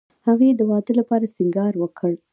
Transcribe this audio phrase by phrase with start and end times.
[0.27, 2.11] هغې د واده لپاره سینګار وکړ